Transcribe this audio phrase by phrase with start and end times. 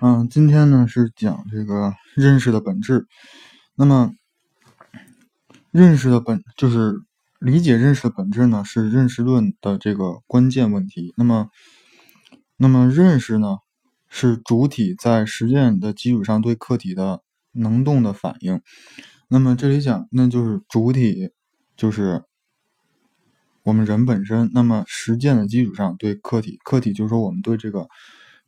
[0.00, 3.06] 嗯，今天呢是讲这个认识的本质。
[3.74, 4.12] 那么，
[5.72, 7.02] 认识的本就是
[7.40, 11.12] 理解认识的本质呢，是认识论的这个关键问题。
[11.16, 11.50] 那么，
[12.56, 13.58] 那么认识呢，
[14.08, 18.62] 是主体在实践的基础上对客体的能动的反应。
[19.28, 21.30] 那么这里讲，那就是主体
[21.76, 22.22] 就是
[23.64, 24.48] 我们人本身。
[24.54, 27.88] 那么实践的基础上对客体，客体就是说我们对这个。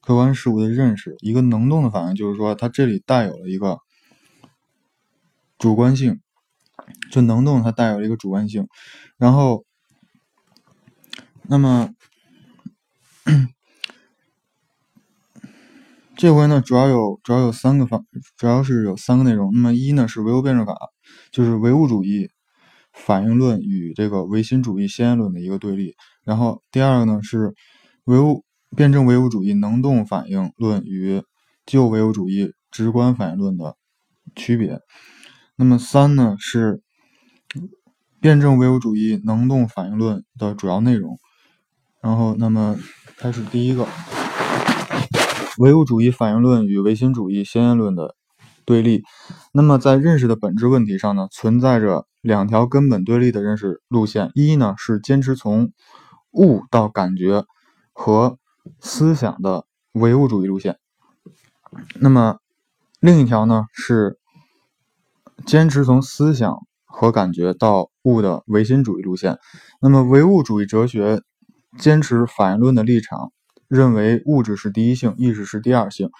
[0.05, 3.79] 客观事物的认识，一个能动的反应，就是说它这里带有了一个
[5.59, 6.21] 主观性，
[7.13, 8.67] 就能动它带有了一个主观性。
[9.17, 9.65] 然后，
[11.45, 11.91] 那么
[16.17, 18.05] 这回呢，主要有主要有三个方，
[18.37, 19.53] 主要是有三个内容。
[19.53, 20.77] 那么一呢是唯物辩证法，
[21.31, 22.29] 就是唯物主义
[22.93, 25.95] 反应论与这个唯心主义先验论的一个对立。
[26.25, 27.55] 然后第二个呢是
[28.07, 28.45] 唯物。
[28.75, 31.23] 辩证唯物主义能动反应论与
[31.67, 33.77] 旧唯物主义直观反应论的
[34.35, 34.81] 区别。
[35.57, 36.83] 那么三呢是
[38.21, 41.19] 辩证唯物主义能动反应论的主要内容。
[42.01, 42.77] 然后，那么
[43.17, 43.87] 开始第一个
[45.59, 48.17] 唯物主义反应论与唯心主义先验论的
[48.65, 49.05] 对立。
[49.53, 55.73] 那么在认识的本质问题上呢，存在着两条根本对立的认识路线：一呢是坚持从
[56.33, 57.45] 物到感觉
[57.93, 58.39] 和
[58.81, 60.79] 思想的唯物主义路线，
[62.01, 62.39] 那么
[63.01, 64.19] 另一条呢是
[65.47, 69.39] 坚持从思想和感觉到物的唯心主义路线。
[69.81, 71.23] 那么唯物主义哲学
[71.79, 73.33] 坚持反应论的立场，
[73.69, 76.11] 认为物质是第一性，意识是第二性，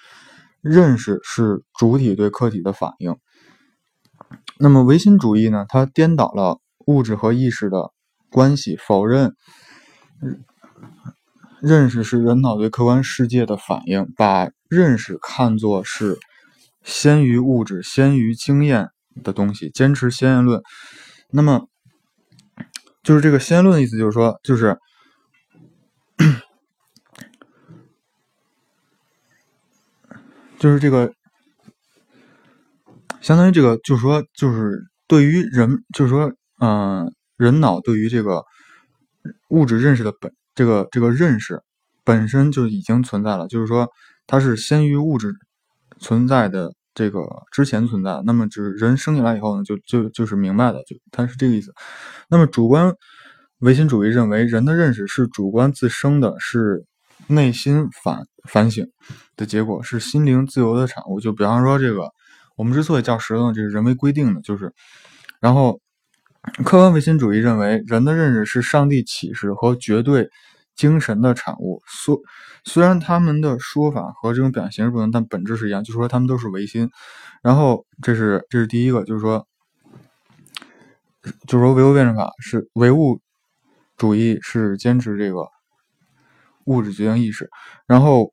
[0.61, 3.17] 认识是主体对客体的反应。
[4.59, 7.93] 那么唯心主义呢，它颠倒了物质和意识的
[8.31, 9.37] 关系，否认。
[11.63, 16.19] 认识是人脑对客观世界的反应，把认识看作是
[16.83, 18.89] 先于物质、先于经验
[19.23, 20.61] 的东西，坚持先验论。
[21.31, 21.69] 那么，
[23.05, 24.77] 就是这个先验论的意思，就是说，就是
[30.59, 31.13] 就是这个，
[33.21, 38.43] 相当于这个，就是说，就是对于人，就是说，嗯，人脑对于这个
[39.51, 40.33] 物质认识的本。
[40.55, 41.63] 这个这个认识
[42.05, 43.89] 本身就已经存在了，就是说
[44.27, 45.33] 它是先于物质
[45.99, 47.21] 存在的这个
[47.53, 48.23] 之前存在。
[48.25, 51.73] 那么就是人生下来以后呢，就就就是明白的，就它是这个意思。
[52.29, 52.93] 那么主观
[53.61, 56.85] 唯心主义认为人的认识是主观自生的，是
[57.27, 58.87] 内心反反省
[59.37, 61.21] 的结果，是心灵自由的产物。
[61.21, 62.11] 就比方说这个，
[62.57, 64.73] 我们之所以叫石头，这是人为规定的，就是
[65.41, 65.81] 然后。
[66.65, 70.29] 客观唯心主义认为，人的认识是上帝启示和绝对
[70.75, 71.81] 精神的产物。
[71.87, 72.17] 虽
[72.65, 76.91] 虽然他们的说法和这种表现形式不同，但本质是一样，就是说他们都是唯心。
[77.43, 79.47] 然后，这是这是第一个，就是说，
[81.47, 83.21] 就是说唯物辩证法是唯物
[83.97, 85.49] 主义是坚持这个
[86.65, 87.49] 物质决定意识，
[87.87, 88.33] 然后。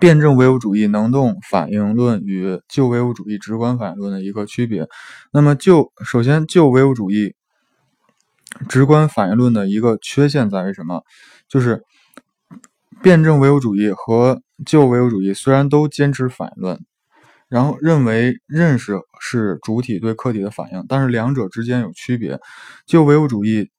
[0.00, 4.88] 辩证唯物主义能动反应论与旧唯物主义直观反应论的一个区别。
[5.32, 7.34] 那么，旧首先旧唯物主义
[8.68, 11.02] 直观反应论的一个缺陷在于什么？
[11.48, 11.82] 就是
[13.00, 16.84] 辩证唯物主义和旧唯物主义虽然都坚持反应论，
[17.48, 22.40] 然后认为认识是主体对客体的反应，但是两者之间有区别。
[22.86, 23.70] 旧唯物主义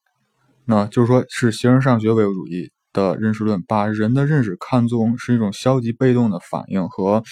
[0.64, 2.72] 那就是说是形而上学唯物主义。
[2.94, 7.24] 的认识论把人的认识看作是一种消极被动的反应和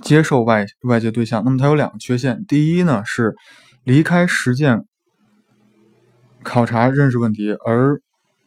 [0.00, 1.44] 接受外外界对象。
[1.44, 3.34] 那么它有两个缺陷：第一呢是
[3.84, 4.86] 离开实践
[6.42, 8.00] 考察认识问题，而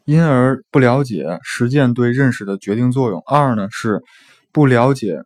[0.06, 4.02] 因而不了解实践对认识的决定作用；二呢是
[4.52, 5.24] 不了解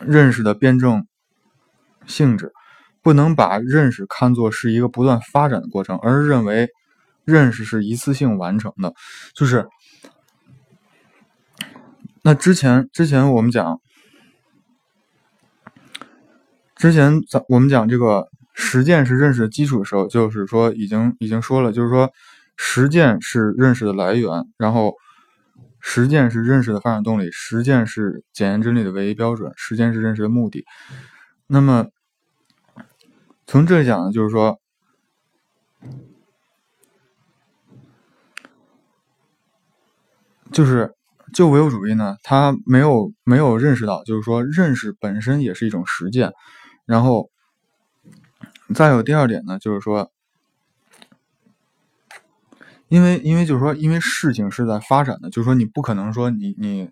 [0.00, 1.06] 认识的辩证
[2.06, 2.52] 性质，
[3.02, 6.68] 不能把认识看作是一个不断发展的过程，而认为。
[7.24, 8.92] 认识是一次性完成的，
[9.34, 9.68] 就是
[12.22, 13.80] 那之前之前我们讲，
[16.76, 22.10] 之前咱我们讲这个实践是认识的基础的时候，就是说已经已经说了，就是说
[22.56, 24.94] 实践是认识的来源，然后
[25.80, 30.64] 实践是认识的发展动力，实践是检验真理的唯一标准，实践是认识的目的。
[31.46, 31.86] 那么
[33.46, 34.58] 从这里讲呢，就是说。
[40.52, 40.94] 就是
[41.32, 46.32] 旧唯物主义呢，他没有没有认识到，就是说认识本身也是一种实践。
[46.84, 47.30] 然后
[48.74, 50.10] 再有第二点呢，就是说，
[52.88, 56.90] 因为因为就是说，因为事情是在发展的，就是说你不可能说你你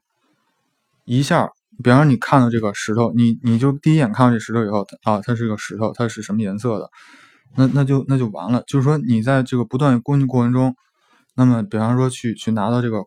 [1.05, 1.51] 一下，
[1.83, 6.91] 比方说你看到这个石头，你你就第一眼看到这石头以后啊，它是个石头，它是什么颜色的？
[7.57, 8.63] 那那就那就完了。
[8.67, 10.77] 就是说你在这个不断工艺过程中，
[11.41, 13.03] 那么比方说去去拿到这个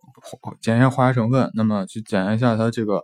[0.59, 3.03] 检验化学成分，那么去检验一下它这个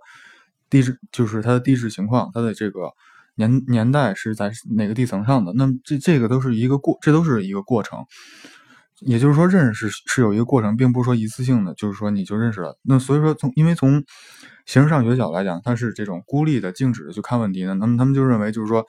[0.72, 2.92] 地质，就是它的地质情况，它的这个
[3.36, 5.54] 年年代是在哪个地层上的？
[5.54, 8.04] 那么这这个都是一个过，这都是一个过程。
[9.02, 12.80] 也就是说，认识是有一个过程，并不是说一次性的，就是说你就认识了。
[12.82, 14.04] 那所以说，从因为从
[14.66, 17.76] 形式上学角来讲，它是这种孤立的、静止的去看问题的。
[17.76, 18.86] 那么他们就认为，就是说，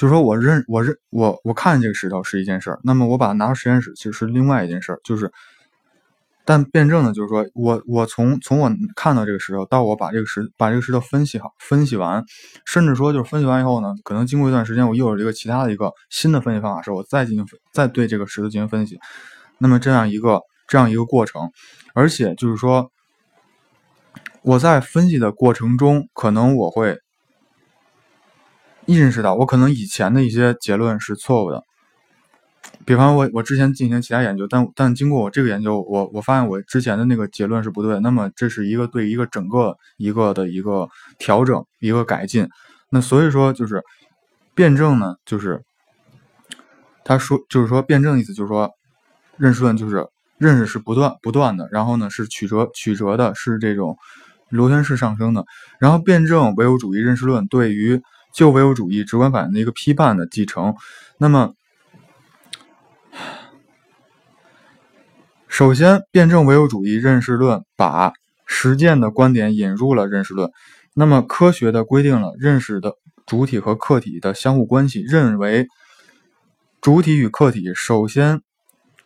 [0.00, 5.30] 就是说我认我认我我看这个石头是一件事儿，那么我把它拿到实验室其实是另外一件事儿，就是。
[6.46, 12.24] 但辩证呢，就是说我我从从我看到这个石头到我把这个石把这个石头分析好分析完，
[12.64, 18.98] 甚至说就是分析完以后呢，可能经过一段时间，我又有一个其他的一个新的分析方法，是我再进行再对这个石头进行分析。
[19.58, 21.52] 那么这样一个这样一个过程，
[21.94, 22.90] 而且就是说
[24.42, 26.98] 我在分析的过程中，可能我会
[28.86, 31.62] 认识到我可能以前的一些结论是错误的。
[32.84, 38.00] 比方我我之前进行其他研究，但但经过我这个研究，我我发现我之前的那个结论是不对。
[38.00, 40.88] 那么这是一个对一个整个一个的一个
[41.18, 42.48] 调整，一个改进。
[42.90, 43.82] 那所以说就是
[44.54, 45.62] 辩证呢，就是
[47.04, 48.70] 他说就是说辩证意思就是说
[49.36, 50.06] 认识论就是
[50.38, 53.96] 认识是不断不断的，然后呢是曲折曲折的，是这种
[54.48, 55.44] 螺旋式上升的。
[55.78, 58.00] 然后辩证唯物主义认识论对于
[58.32, 60.74] 旧唯物主义直观反应的一个批判的继承。
[61.18, 61.54] 那么。
[65.52, 68.12] 首先，辩证唯物主义认识论把
[68.46, 70.50] 实践的观点引入了认识论，
[70.94, 72.94] 那么科学的规定了认识的
[73.26, 75.66] 主体和客体的相互关系，认为
[76.80, 78.40] 主体与客体首先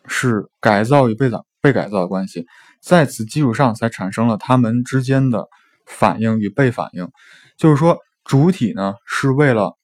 [0.07, 2.47] 是改造与被造被改造的关系，
[2.79, 5.49] 在此基础上才产生了它们之间的
[5.87, 7.09] 反应与被反应。
[7.57, 9.77] 就是说，主体呢是为了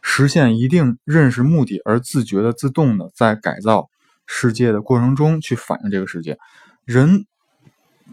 [0.00, 3.88] 实现一定认识目的而自觉的、自动的在改造。
[4.24, 6.38] 世界的过程中去反映这个世界，
[6.84, 7.26] 人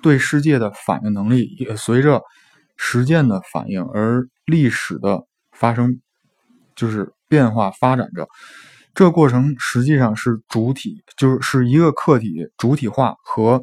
[0.01, 2.23] 对世界的反应能力也随着
[2.75, 6.01] 实践的反应而历史的发生，
[6.75, 8.27] 就是变化发展着。
[8.93, 13.61] 这过程实际上是主体，就是是一个客体主体化和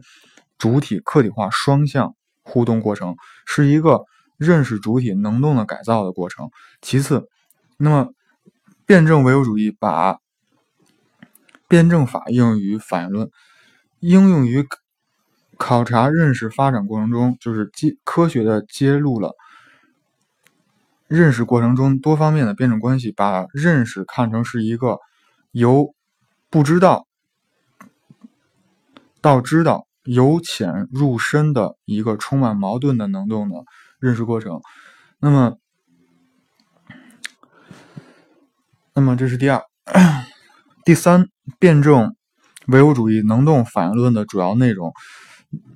[0.56, 4.02] 主体客体化双向互动过程，是一个
[4.38, 6.50] 认识主体能动的改造的过程。
[6.80, 7.28] 其次，
[7.76, 8.12] 那么
[8.84, 10.18] 辩证唯物主义把。
[11.68, 13.28] 辩证法应用于反应论，
[13.98, 14.64] 应用于
[15.56, 19.34] 考察认识发展过程中，就是揭科学的揭露了
[21.08, 25.00] 认识过程中多方面的辩证关系，把认识看成是一个
[25.50, 25.92] 由
[26.50, 27.08] 不知道
[29.20, 33.64] 到知道、由浅入深的一个充满矛盾的能动的
[34.00, 34.60] 认识过程。
[35.18, 35.56] 那么，
[38.94, 39.62] 那么这是第二。
[40.84, 41.28] 第三，
[41.58, 42.14] 辩证
[42.66, 44.92] 唯物主义能动反应论的主要内容。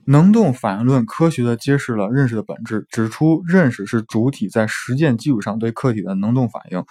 [0.04, 6.84] 能动反应论科学的揭示了认识的本质，指出认识是主体在实践基础上对客体的能动反应。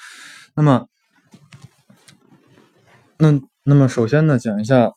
[0.55, 0.87] 那么，
[3.17, 4.91] 那那么首先呢，讲一下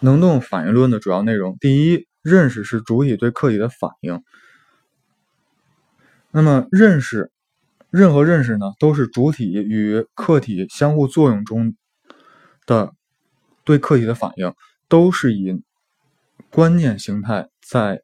[0.00, 1.56] 能动反应论的主要内容。
[1.58, 4.22] 第一，认识是主体对客体的反应。
[6.30, 7.30] 那么，认识。
[7.90, 11.76] 任何认识呢，都是主体与客体相互作用中
[12.64, 12.94] 的
[13.64, 14.54] 对客体的反应，
[14.88, 15.62] 都是以
[16.48, 18.00] 观念形态在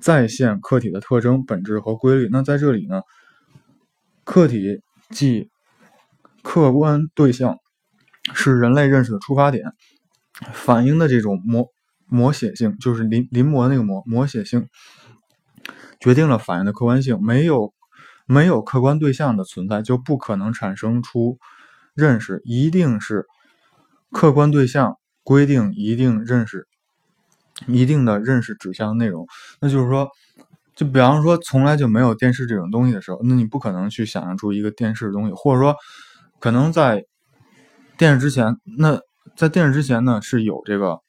[0.00, 2.30] 再现客体的特征、本质和规律。
[2.32, 3.02] 那在这里呢，
[4.24, 5.50] 客体即
[6.42, 7.58] 客观对象，
[8.32, 9.74] 是人类认识的出发点，
[10.54, 11.70] 反映的这种模
[12.08, 14.68] 模写性，就是临临摹那个模模写性，
[16.00, 17.72] 决定了反应的客观性，没有。
[18.30, 21.38] 没有客观对象的存在，就不可能产生出
[21.94, 22.42] 认识。
[22.44, 23.24] 一定是
[24.12, 26.68] 客观对象规定一定认识，
[27.66, 29.26] 一定的认识指向内容。
[29.62, 30.10] 那就是说，
[30.76, 35.74] 就比方说，从来就没有电视这种东西的时候，那你不可能去想象出一个电视的东西，或者说，
[36.38, 37.06] 可能在
[37.96, 39.00] 电视之前，那
[39.38, 41.00] 在电视之前呢是有这个，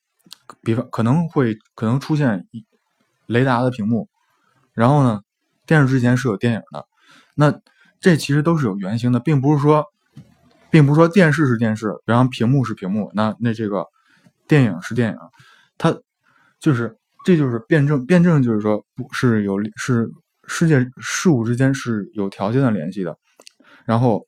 [0.61, 2.47] 比方可能会可能出现
[3.25, 4.09] 雷达的屏幕，
[4.73, 5.21] 然后呢，
[5.65, 6.85] 电视之前是有电影的。
[7.35, 7.59] 那
[7.99, 9.85] 这其实都是有原型的，并不是说，
[10.69, 13.85] 并不是说电视是电视，比方屏幕是屏幕，那那这个
[14.47, 15.17] 电影是电影，
[15.77, 15.95] 它
[16.59, 20.09] 就是这就是辩证，辩证就是说不是有是
[20.45, 23.17] 世界事物之间是有条件的联系的，
[23.85, 24.27] 然后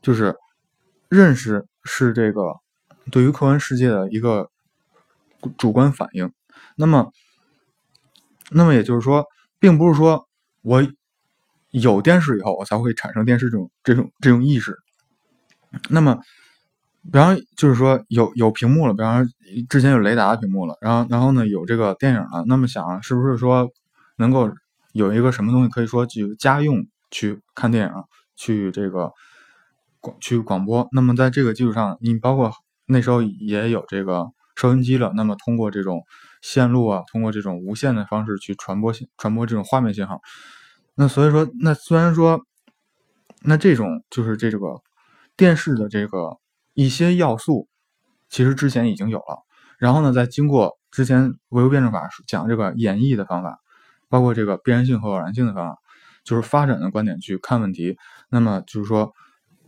[0.00, 0.34] 就是
[1.08, 2.54] 认识是这个
[3.10, 4.50] 对于客观世界的一个
[5.56, 6.32] 主观反应。
[6.76, 7.10] 那么，
[8.50, 9.24] 那么也就是说，
[9.58, 10.28] 并不是说
[10.62, 10.86] 我
[11.70, 14.76] 有电视以后，我才会产生电视这种这种这种意识。
[15.88, 16.18] 那么，
[17.12, 19.32] 比方就是说有有屏幕了，比方说
[19.68, 23.68] 之前有雷达屏幕了，然后然后呢有这个电影了，那么想是不是说
[24.16, 24.50] 能够
[24.92, 27.92] 有一个什么东西可以说就家用去看电影，
[28.36, 29.12] 去这个
[30.00, 30.88] 广去广播？
[30.92, 32.52] 那么在这个基础上，你包括
[32.86, 36.04] 那时候也有这个收音机了，那么通过这种
[36.42, 40.20] 线路啊，通过这种无线的方式去传播信传播这种画面信号。
[40.96, 42.44] 那所以说，那虽然说，
[43.42, 44.82] 那这种就是这个
[45.36, 46.38] 电视的这个。
[46.78, 47.70] 一些要素
[48.28, 49.46] 其实之前已经有了，
[49.78, 53.58] 然后呢，再经过之前唯物辩证法讲这个演绎的方法，
[54.10, 55.78] 包括这个必然性和偶然性的方法，
[56.22, 57.96] 就是发展的观点去看问题，
[58.28, 59.14] 那么就是说，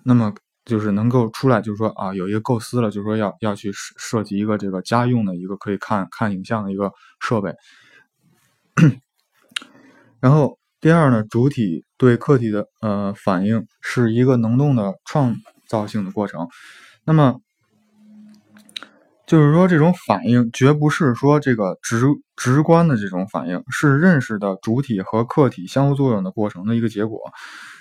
[0.02, 0.34] 那么
[0.68, 7.54] 就是能够出来，就是说啊，有一个构思了，就是说要要去设设计一个这个家用的一个可以看看影像的一个设备。
[10.20, 15.34] 然后第二呢，主体对客体的呃反应是一个能动的创
[15.66, 16.46] 造性的过程。
[17.04, 17.40] 那么，
[19.26, 22.04] 就是说，这种反应绝不是说这个直
[22.36, 27.18] 直观的这种反应，是认识的主体和客体相互作用的过程的一个结果。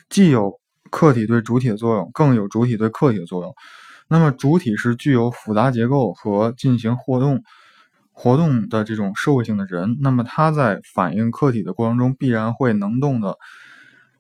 [0.09, 0.59] 既有
[0.91, 3.53] 客体对主体的作用，更有主体对客体的作用。
[4.07, 7.43] 那么，主体是具有复杂结构和进行活动
[8.11, 9.97] 活动的这种社会性的人。
[10.01, 13.37] 那么，他在反映客体的过程中，必然会能动的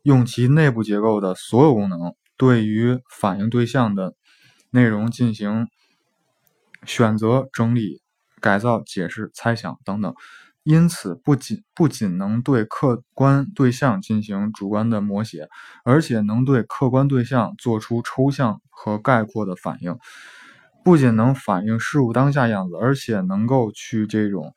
[0.03, 4.13] 用其内部结构的所有功能，对于反应对象的。
[4.69, 5.67] 内容进行
[6.85, 8.01] 选择、整理、
[8.41, 10.13] 改造、解释、猜想等等，
[10.67, 15.47] 因此不仅不仅能对客观对象进行主观的摹写，
[15.85, 19.97] 而且能对客观对象做出抽象和概括的反应。
[20.83, 24.53] 不仅能反映事物当下样子，而且能够去这种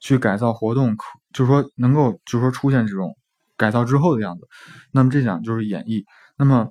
[0.00, 0.96] 去改造活动，
[1.32, 3.16] 就是说能够就是说出现这种
[3.56, 4.46] 改造之后的样子。
[4.90, 6.04] 那么这讲就是演绎。
[6.36, 6.70] 那么。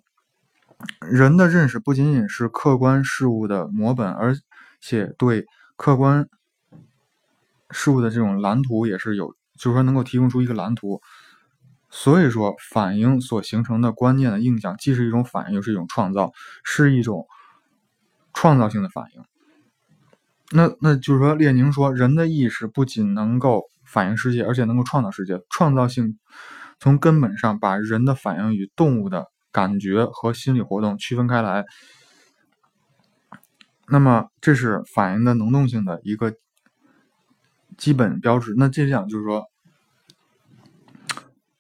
[1.00, 4.36] 人的认识不仅仅是客观事物的模本，而
[4.80, 6.28] 且对客观
[7.72, 11.02] 事物的这种蓝图也是有，就是说能够提供出一个蓝图。
[11.90, 16.32] 所以说，反应所形成的观念的印象，既是一种反应，又是一种创造，
[16.64, 17.28] 是一种
[18.34, 19.24] 创造性的反应。
[20.52, 25.42] 那那就是说，列宁说，人的意识不仅能够反映世界，而且能够创造世界。
[25.50, 26.18] 创造性
[26.80, 29.28] 从根本上把人的反应与动物的。
[29.54, 31.66] 感觉和心理活动区分开来，
[33.90, 36.34] 那么这是反应的能动性的一个
[37.82, 38.54] 基本标志。
[38.56, 39.50] 那这样就是说，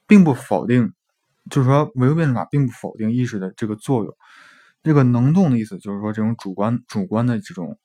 [0.05, 0.93] 并不否定，
[1.49, 4.15] 就是说唯物辩证法并不否定意识的这个作用。
[4.83, 7.79] 这个能动的意思就是说，这种主观主观的这种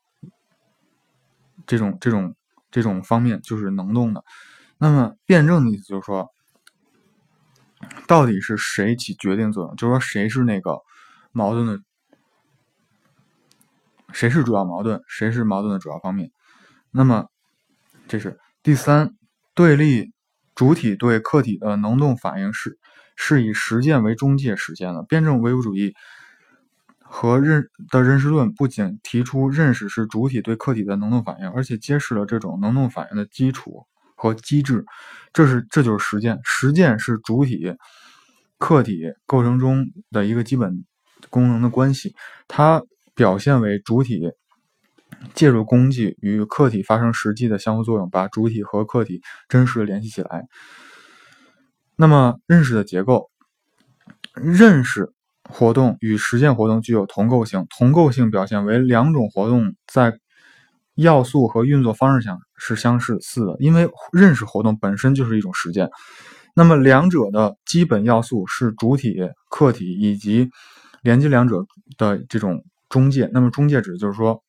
[1.66, 2.36] 这种这种
[2.70, 4.22] 这种方面就是能动的。
[4.76, 6.30] 那么辩证的意思就是说。
[8.08, 9.76] 到底是谁起决定作用？
[9.76, 10.80] 就是说，谁是那个
[11.30, 11.78] 矛盾的？
[14.12, 15.02] 谁是主要矛盾？
[15.06, 16.32] 谁是矛盾的主要方面？
[16.90, 17.28] 那么，
[18.08, 19.14] 这是第三
[19.54, 20.12] 对立
[20.54, 22.78] 主体对客体的能动反应是
[23.16, 25.02] 是以实践为中介实现的。
[25.02, 25.94] 辩证唯物主义
[26.98, 33.86] 和认的认识论不仅提出认识是主体对客体的能动反应，而且揭示了这种能动反应的基础。
[34.18, 34.82] 和机制，
[35.34, 36.40] 这是这就是实践。
[36.42, 37.76] 实践是主体
[38.56, 40.86] 客体构成中的一个基本
[41.28, 42.14] 功能的关系，
[42.48, 42.82] 它
[43.14, 44.18] 表现为主体
[45.34, 50.44] 介入工具与客体发生实际的相互作用，把主体和客体真实联系起来。
[51.96, 53.30] 那么，认识的结构，
[54.34, 55.12] 认识
[55.48, 60.18] 活动与实践活动具有同构性，同构性表现为两种活动在。
[60.98, 65.90] 要素和运作方式上是相似似的，因为认识活动本身就是一种实践。
[66.54, 69.14] 那么两者的基本要素是主体、
[69.50, 70.48] 客体以及
[71.02, 71.66] 连接两者
[71.98, 73.28] 的这种中介。
[73.34, 74.42] 那么中介指的就是说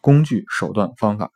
[0.00, 1.30] 工具、手段、方法。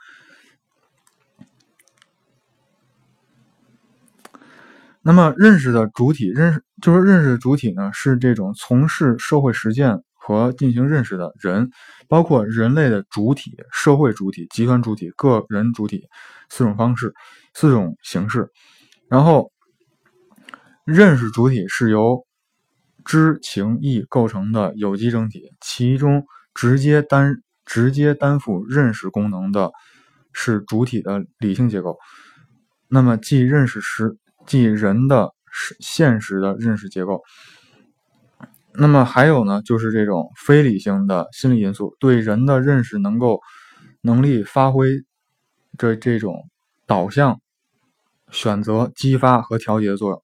[5.03, 10.03] 那么认识的主体，认识就是认识的主体呢，是这种从事社会实践。
[10.27, 11.71] 和进行认识的人，
[12.09, 16.09] 包括人类的主体、社会主体、集团主体、个人主体
[16.49, 17.13] 四种方式、
[17.53, 18.49] 四种形式。
[19.11, 19.53] 然后，
[20.87, 22.25] 认识主体是由
[23.05, 29.73] 知情意构成的有机整体，其中直接担直接担负认识功能的
[30.33, 31.99] 是主体的理性结构。
[32.89, 34.17] 那么，即认识实
[34.47, 35.33] 即人的
[35.81, 37.23] 现实的认识结构。
[38.73, 43.41] 那么还有呢，就是这种非理性的心理因素对人的认识能够
[44.01, 44.89] 能力发挥
[45.79, 46.49] 这这种
[46.85, 47.41] 导向、
[48.31, 50.21] 选择、激发和调节作用。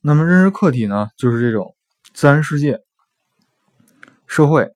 [0.00, 1.74] 那么认识客体呢，就是这种
[2.14, 2.80] 自然世界、
[4.26, 4.70] 社会、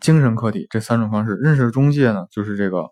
[0.00, 1.34] 精神客体这三种方式。
[1.36, 2.90] 认识中介呢，就是这个，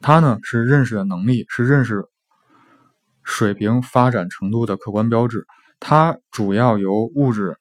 [0.00, 2.04] 它呢是认识的能力，是认识
[3.22, 5.46] 水平发展程度的客观标志。
[5.80, 7.58] 它主要由物质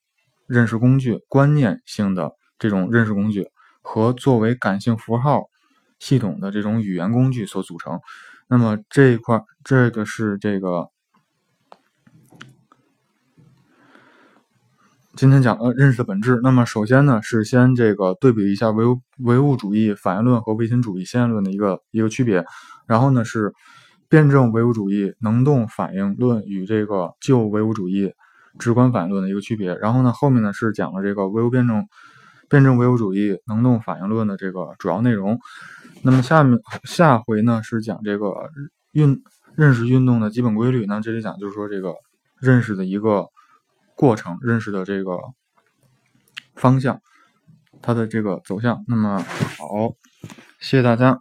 [0.47, 3.49] 认识工具、观念性的这种认识工具
[3.81, 5.43] 和作为感性符号
[5.99, 7.99] 系统的这种语言工具所组成。
[8.47, 10.89] 那么这一块，这个是这个
[15.15, 16.39] 今天讲的认识的本质。
[16.41, 22.43] 那么首先呢，是先这个对比一下唯物唯物主义反应论和唯心主义先验论的一个一个区别。
[22.87, 23.53] 然后呢是。
[24.09, 28.13] 辩证唯物主义能动反应论与这个旧唯物主义
[28.59, 29.73] 直观反应论的一个区别。
[29.73, 31.87] 然后呢，后面呢是讲了这个唯物辩证
[32.47, 35.39] 辩证唯物主义能动反应论的这个主要内容。
[36.03, 38.35] 那么下面下回呢是讲这个
[38.91, 39.19] 运
[39.55, 40.85] 认识运动的基本规律。
[40.85, 41.95] 那这里讲就是说这个
[42.39, 43.25] 认识的一个
[43.95, 45.19] 过程，认识的这个
[46.55, 47.01] 方向，
[47.81, 48.83] 它的这个走向。
[48.87, 49.19] 那么
[49.57, 49.95] 好，
[50.59, 51.19] 谢谢大家。